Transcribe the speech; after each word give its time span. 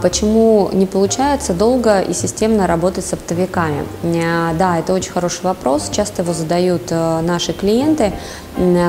Почему 0.00 0.70
не 0.72 0.86
получается 0.86 1.52
долго 1.54 2.00
и 2.00 2.12
системно 2.12 2.68
работать 2.68 3.04
с 3.04 3.12
оптовиками? 3.12 3.84
Э, 4.04 4.54
да, 4.56 4.78
это 4.78 4.92
очень 4.92 5.10
хороший 5.10 5.42
вопрос. 5.42 5.90
Часто 5.90 6.22
его 6.22 6.32
задают 6.32 6.82
э, 6.90 7.20
наши 7.20 7.52
клиенты. 7.52 8.12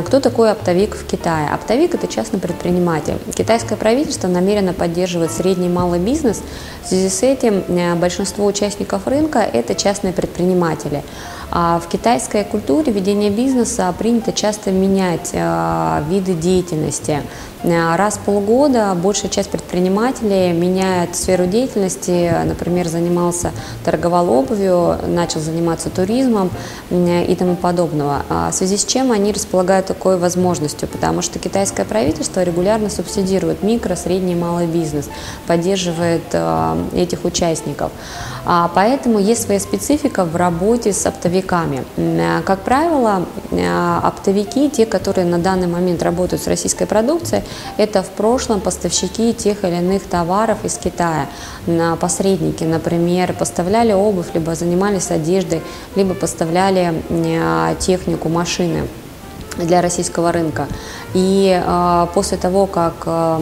Кто 0.06 0.20
такой 0.20 0.52
оптовик 0.52 0.96
в 0.96 1.06
Китае? 1.06 1.48
Оптовик– 1.50 1.94
это 1.96 2.08
частный 2.08 2.40
предприниматель. 2.40 3.20
Китайское 3.36 3.78
правительство 3.78 4.28
намерено 4.28 4.74
поддерживать 4.74 5.32
средний 5.32 5.68
и 5.68 5.70
малый 5.70 6.00
бизнес. 6.00 6.42
В 6.84 6.88
связи 6.88 7.10
с 7.10 7.22
этим 7.22 7.64
э, 7.68 7.96
большинство 7.96 8.46
участников 8.46 9.06
рынка– 9.06 9.40
это 9.54 9.76
частные 9.76 10.12
предприниматели. 10.12 11.04
А 11.52 11.80
в 11.80 11.88
китайской 11.88 12.44
культуре 12.44 12.92
ведения 12.92 13.30
бизнеса 13.32 13.94
принято 13.98 14.32
часто 14.34 14.72
менять 14.72 15.32
э, 15.34 16.04
виды 16.10 16.34
деятельности. 16.34 17.22
Э, 17.64 17.96
раз 17.96 18.16
в 18.16 18.20
полгода 18.20 18.96
большая 18.96 19.30
часть 19.30 19.50
предпринимателей 19.50 20.52
меняет 20.52 20.99
сферу 21.14 21.46
деятельности, 21.46 22.32
например, 22.46 22.88
занимался, 22.88 23.52
торговал 23.84 24.30
обувью, 24.30 24.98
начал 25.08 25.40
заниматься 25.40 25.90
туризмом 25.90 26.50
э, 26.90 27.26
и 27.26 27.36
тому 27.36 27.56
подобного. 27.56 28.24
А 28.30 28.52
в 28.52 28.54
связи 28.54 28.78
с 28.78 28.86
чем 28.86 29.12
они 29.12 29.32
располагают 29.32 29.88
такой 29.88 30.18
возможностью, 30.18 30.88
потому 30.88 31.22
что 31.22 31.40
китайское 31.40 31.86
правительство 31.86 32.44
регулярно 32.44 32.90
субсидирует 32.90 33.64
микро, 33.64 33.96
средний 33.96 34.34
и 34.34 34.36
малый 34.36 34.68
бизнес, 34.68 35.10
поддерживает 35.48 36.24
э, 36.34 36.84
этих 36.96 37.26
участников. 37.26 37.92
А 38.46 38.72
поэтому 38.74 39.20
есть 39.20 39.44
своя 39.44 39.60
специфика 39.60 40.26
в 40.26 40.36
работе 40.36 40.94
с 40.94 41.06
оптовиками. 41.06 41.84
Как 42.46 42.62
правило, 42.62 43.26
оптовики, 44.04 44.70
те, 44.70 44.86
которые 44.86 45.26
на 45.26 45.38
данный 45.38 45.68
момент 45.68 46.02
работают 46.02 46.42
с 46.42 46.48
российской 46.48 46.86
продукцией, 46.86 47.44
это 47.78 48.02
в 48.02 48.10
прошлом 48.10 48.62
поставщики 48.62 49.34
тех 49.34 49.64
или 49.64 49.76
иных 49.76 50.04
товаров 50.04 50.60
из 50.64 50.78
Китая. 50.78 50.89
На 51.68 51.96
посредники, 51.96 52.64
например, 52.64 53.34
поставляли 53.34 53.94
обувь, 53.94 54.28
либо 54.34 54.56
занимались 54.56 55.12
одеждой, 55.12 55.62
либо 55.96 56.14
поставляли 56.14 56.94
а, 57.10 57.76
технику, 57.76 58.30
машины 58.30 58.88
для 59.66 59.82
российского 59.82 60.32
рынка. 60.32 60.68
И 61.14 61.60
э, 61.62 62.08
после 62.14 62.38
того, 62.38 62.66
как 62.66 62.94
э, 63.06 63.40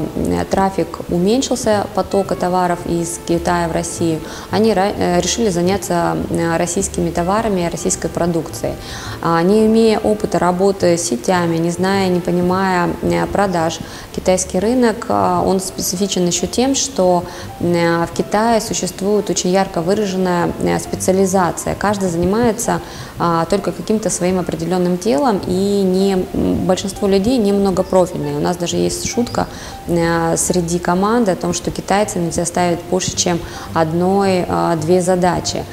трафик 0.50 1.00
уменьшился, 1.10 1.88
потока 1.96 2.36
товаров 2.36 2.80
из 2.86 3.20
Китая 3.28 3.68
в 3.68 3.72
Россию, 3.72 4.20
они 4.52 4.74
э, 4.76 5.20
решили 5.22 5.50
заняться 5.50 6.18
э, 6.30 6.58
российскими 6.58 7.10
товарами, 7.10 7.70
российской 7.72 8.10
продукцией. 8.10 8.76
А, 9.22 9.42
не 9.42 9.66
имея 9.66 10.00
опыта 10.00 10.40
работы 10.40 10.98
с 10.98 11.04
сетями, 11.04 11.58
не 11.58 11.72
зная, 11.72 12.08
не 12.08 12.20
понимая 12.20 12.90
э, 13.02 13.26
продаж, 13.28 13.80
китайский 14.16 14.60
рынок, 14.60 15.06
э, 15.10 15.42
он 15.46 15.60
специфичен 15.60 16.26
еще 16.26 16.48
тем, 16.48 16.76
что 16.76 17.24
э, 17.60 18.06
в 18.06 18.16
Китае 18.16 18.62
существует 18.62 19.30
очень 19.30 19.50
ярко 19.50 19.82
выраженная 19.82 20.52
э, 20.62 20.80
специализация. 20.80 21.76
Каждый 21.76 22.10
занимается 22.10 22.82
э, 23.20 23.46
только 23.50 23.72
каким-то 23.72 24.10
своим 24.10 24.40
определенным 24.40 24.98
делом, 24.98 25.42
и 25.48 25.82
не, 25.84 26.07
большинство 26.16 27.08
людей 27.08 27.38
не 27.38 27.52
многопрофильные. 27.52 28.38
У 28.38 28.40
нас 28.40 28.58
даже 28.58 28.78
есть 28.78 29.08
шутка 29.08 29.48
э, 29.88 30.38
среди 30.38 30.80
команды 30.80 31.32
о 31.32 31.36
том, 31.36 31.54
что 31.54 31.72
китайцы 31.72 32.20
нельзя 32.20 32.46
ставить 32.46 32.80
больше, 32.90 33.16
чем 33.16 33.40
одной-две 33.74 35.02
задачи. 35.02 35.64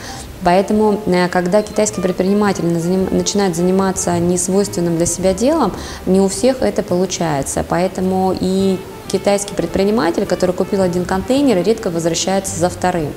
Поэтому, 0.45 1.01
э, 1.07 1.29
когда 1.29 1.63
китайский 1.63 2.01
предприниматель 2.01 2.65
начинает 2.67 3.57
заниматься 3.57 4.19
несвойственным 4.19 4.97
для 4.97 5.07
себя 5.07 5.33
делом, 5.33 5.73
не 6.07 6.21
у 6.21 6.29
всех 6.29 6.63
это 6.63 6.83
получается. 6.83 7.65
Поэтому 7.67 8.37
и 8.39 8.79
китайский 9.15 9.55
предприниматель, 9.55 10.27
который 10.27 10.51
купил 10.51 10.83
один 10.83 11.05
контейнер, 11.05 11.63
редко 11.63 11.89
возвращается 11.89 12.59
за 12.59 12.69
вторым. 12.69 13.13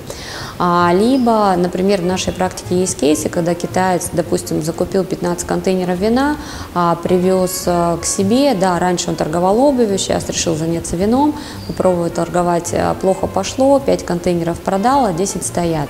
А, 0.59 0.91
либо, 0.93 1.55
например, 1.57 2.01
в 2.01 2.05
нашей 2.05 2.33
практике 2.33 2.79
есть 2.79 2.99
кейсы, 2.99 3.29
когда 3.29 3.55
китаец, 3.55 4.09
допустим, 4.13 4.61
закупил 4.61 5.03
15 5.03 5.47
контейнеров 5.47 5.97
вина, 5.97 6.37
а, 6.75 6.93
привез 6.95 7.63
а, 7.65 7.97
к 7.97 8.05
себе, 8.05 8.53
да, 8.53 8.77
раньше 8.77 9.09
он 9.09 9.15
торговал 9.15 9.59
обувью, 9.59 9.97
сейчас 9.97 10.29
решил 10.29 10.55
заняться 10.55 10.95
вином, 10.95 11.33
попробовал 11.65 12.11
торговать, 12.11 12.71
а, 12.73 12.93
плохо 12.93 13.25
пошло, 13.25 13.79
5 13.79 14.05
контейнеров 14.05 14.59
продал, 14.59 15.05
а 15.05 15.13
10 15.13 15.43
стоят. 15.43 15.89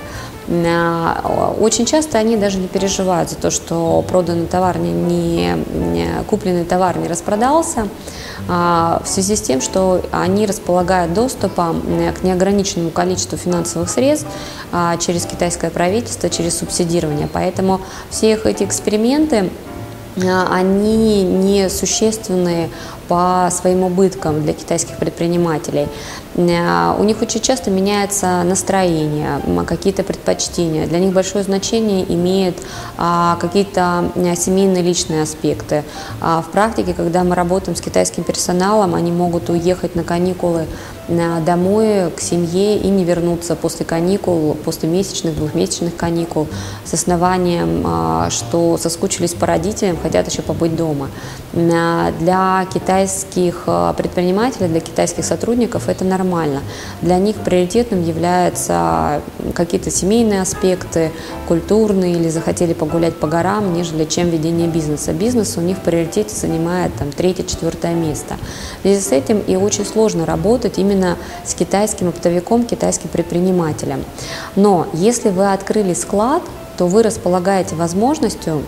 А, 0.50 1.54
очень 1.60 1.84
часто 1.84 2.18
они 2.18 2.36
даже 2.36 2.58
не 2.58 2.68
переживают 2.68 3.28
за 3.30 3.36
то, 3.36 3.50
что 3.50 4.02
проданный 4.08 4.46
товар 4.46 4.78
не, 4.78 4.92
не, 4.92 6.08
купленный 6.26 6.64
товар 6.64 6.96
не 6.96 7.06
распродался, 7.06 7.88
а, 8.48 9.02
в 9.04 9.08
связи 9.08 9.36
с 9.36 9.42
тем, 9.42 9.60
что 9.60 10.02
они 10.10 10.46
располагают 10.46 11.12
доступом 11.12 11.82
к 12.18 12.22
неограниченному 12.22 12.90
количеству 12.90 13.36
финансовых 13.36 13.90
средств 13.90 14.26
а, 14.72 14.96
через 14.96 15.26
китайское 15.26 15.70
правительство, 15.70 16.30
через 16.30 16.58
субсидирование. 16.58 17.28
Поэтому 17.30 17.80
все 18.08 18.32
их 18.32 18.46
эти 18.46 18.64
эксперименты 18.64 19.50
они 20.50 21.22
не 21.22 21.68
существенные 21.68 22.70
по 23.08 23.48
своим 23.50 23.82
убыткам 23.82 24.42
для 24.42 24.52
китайских 24.52 24.98
предпринимателей. 24.98 25.88
Э, 26.36 26.94
у 26.98 27.04
них 27.04 27.20
очень 27.22 27.40
часто 27.40 27.70
меняется 27.70 28.42
настроение, 28.44 29.40
какие-то 29.66 30.02
предпочтения. 30.02 30.86
Для 30.86 30.98
них 30.98 31.12
большое 31.12 31.42
значение 31.42 32.04
имеют 32.12 32.56
а, 32.96 33.36
какие-то 33.40 34.12
э, 34.14 34.36
семейные 34.36 34.82
личные 34.82 35.22
аспекты. 35.22 35.84
А 36.20 36.42
в 36.42 36.50
практике, 36.50 36.94
когда 36.94 37.24
мы 37.24 37.34
работаем 37.34 37.76
с 37.76 37.80
китайским 37.80 38.24
персоналом, 38.24 38.94
они 38.94 39.10
могут 39.10 39.50
уехать 39.50 39.96
на 39.96 40.04
каникулы 40.04 40.66
домой 41.08 42.10
к 42.10 42.20
семье 42.20 42.78
и 42.78 42.88
не 42.88 43.04
вернуться 43.04 43.56
после 43.56 43.86
каникул, 43.86 44.56
после 44.64 44.88
месячных, 44.88 45.36
двухмесячных 45.36 45.96
каникул 45.96 46.48
с 46.84 46.94
основанием, 46.94 47.82
а, 47.86 48.28
что 48.30 48.76
соскучились 48.76 49.34
по 49.34 49.46
родителям, 49.46 49.96
хотят 50.02 50.28
еще 50.28 50.42
побыть 50.42 50.76
дома. 50.76 51.08
Для 51.52 52.66
китайских 52.72 53.64
э, 53.66 53.94
предпринимателей, 53.96 54.68
для 54.68 54.80
китайских 54.80 55.24
сотрудников 55.24 55.88
это 55.88 56.04
нормально. 56.04 56.60
Для 57.00 57.18
них 57.18 57.36
приоритетным 57.36 58.04
являются 58.04 59.22
какие-то 59.54 59.90
семейные 59.90 60.42
аспекты, 60.42 61.10
культурные 61.48 62.12
или 62.12 62.28
захотели 62.28 62.74
погулять 62.74 63.16
по 63.16 63.26
горам, 63.26 63.72
нежели 63.72 64.04
чем 64.04 64.28
ведение 64.28 64.68
бизнеса. 64.68 65.14
Бизнес 65.14 65.56
у 65.56 65.62
них 65.62 65.78
в 65.78 65.80
приоритете 65.80 66.36
занимает 66.36 66.94
там, 66.96 67.10
третье-четвертое 67.10 67.94
место. 67.94 68.36
В 68.80 68.82
связи 68.82 69.00
с 69.00 69.12
этим 69.12 69.38
и 69.40 69.56
очень 69.56 69.86
сложно 69.86 70.26
работать 70.26 70.78
именно 70.78 71.16
с 71.46 71.54
китайским 71.54 72.08
оптовиком, 72.08 72.64
китайским 72.64 73.08
предпринимателем. 73.08 74.04
Но 74.56 74.86
если 74.92 75.30
вы 75.30 75.50
открыли 75.50 75.94
склад, 75.94 76.42
то 76.76 76.86
вы 76.86 77.02
располагаете 77.02 77.74
возможностью 77.74 78.62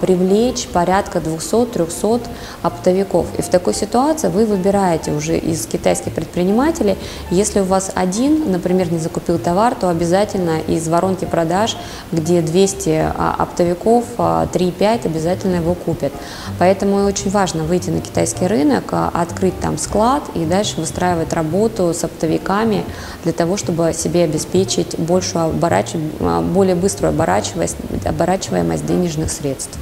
привлечь 0.00 0.66
порядка 0.68 1.18
200-300 1.18 2.22
оптовиков. 2.62 3.26
И 3.38 3.42
в 3.42 3.48
такой 3.48 3.74
ситуации 3.74 4.28
вы 4.28 4.46
выбираете 4.46 5.12
уже 5.12 5.38
из 5.38 5.66
китайских 5.66 6.12
предпринимателей, 6.12 6.96
если 7.30 7.60
у 7.60 7.64
вас 7.64 7.90
один, 7.94 8.50
например, 8.50 8.92
не 8.92 8.98
закупил 8.98 9.38
товар, 9.38 9.74
то 9.74 9.88
обязательно 9.88 10.60
из 10.66 10.88
воронки 10.88 11.24
продаж, 11.24 11.76
где 12.12 12.40
200 12.40 12.88
а, 12.90 13.34
оптовиков, 13.38 14.04
3-5 14.16 14.74
а, 14.80 14.98
обязательно 15.04 15.56
его 15.56 15.74
купят. 15.74 16.12
Поэтому 16.58 17.04
очень 17.04 17.30
важно 17.30 17.64
выйти 17.64 17.90
на 17.90 18.00
китайский 18.00 18.46
рынок, 18.46 18.84
открыть 18.92 19.58
там 19.60 19.78
склад 19.78 20.22
и 20.34 20.44
дальше 20.44 20.80
выстраивать 20.80 21.32
работу 21.32 21.92
с 21.92 22.04
оптовиками 22.04 22.84
для 23.24 23.32
того, 23.32 23.56
чтобы 23.56 23.92
себе 23.92 24.24
обеспечить 24.24 24.98
большую 24.98 25.46
оборач... 25.46 25.94
более 26.52 26.74
быструю 26.74 27.10
оборачиваемость, 27.10 27.76
оборачиваемость 28.04 28.86
денежных 28.86 29.30
средств. 29.34 29.78